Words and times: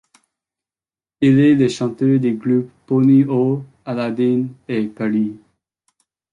Il 1.21 1.37
est 1.37 1.53
le 1.53 1.67
chanteur 1.69 2.19
des 2.19 2.33
groupes 2.33 2.71
Poni 2.87 3.23
Hoax, 3.23 3.63
Aladdin 3.85 4.47
et 4.67 4.87
Paris. 4.87 5.37